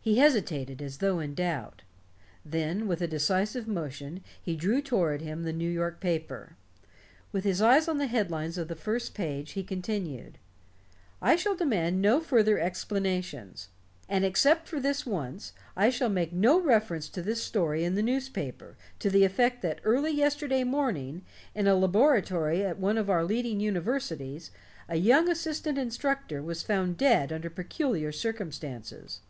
He 0.00 0.16
hesitated, 0.18 0.80
as 0.82 0.98
though 0.98 1.20
in 1.20 1.34
doubt. 1.34 1.82
Then, 2.44 2.88
with 2.88 3.02
a 3.02 3.06
decisive 3.06 3.68
motion, 3.68 4.24
he 4.42 4.56
drew 4.56 4.80
toward 4.82 5.20
him 5.20 5.42
the 5.42 5.52
New 5.52 5.68
York 5.70 6.00
paper. 6.00 6.56
With 7.30 7.44
his 7.44 7.62
eyes 7.62 7.86
on 7.86 7.98
the 7.98 8.08
head 8.08 8.28
lines 8.28 8.58
of 8.58 8.66
the 8.66 8.74
first 8.74 9.14
page, 9.14 9.52
he 9.52 9.62
continued: 9.62 10.38
"I 11.20 11.36
shall 11.36 11.54
demand 11.54 12.00
no 12.00 12.18
further 12.18 12.58
explanations. 12.58 13.68
And 14.08 14.24
except 14.24 14.66
for 14.66 14.80
this 14.80 15.06
once, 15.06 15.52
I 15.76 15.88
shall 15.90 16.08
make 16.08 16.32
no 16.32 16.58
reference 16.58 17.08
to 17.10 17.22
this 17.22 17.42
story 17.44 17.84
in 17.84 17.94
the 17.94 18.02
newspaper, 18.02 18.76
to 19.00 19.10
the 19.10 19.22
effect 19.22 19.62
that 19.62 19.82
early 19.84 20.12
yesterday 20.12 20.64
morning, 20.64 21.22
in 21.54 21.68
a 21.68 21.76
laboratory 21.76 22.64
at 22.64 22.78
one 22.78 22.98
of 22.98 23.10
our 23.10 23.22
leading 23.22 23.60
universities, 23.60 24.50
a 24.88 24.96
young 24.96 25.28
assistant 25.28 25.78
instructor 25.78 26.42
was 26.42 26.62
found 26.64 26.96
dead 26.96 27.30
under 27.30 27.50
peculiar 27.50 28.10
circumstances." 28.10 29.20